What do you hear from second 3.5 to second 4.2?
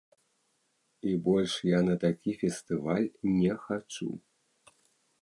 хачу.